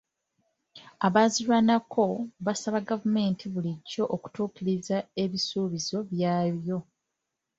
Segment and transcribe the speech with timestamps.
[1.07, 2.05] Abaazirwanako
[2.45, 6.77] baasaba gavumenti bulijjo okutuukiriza ebisuubizo byayo.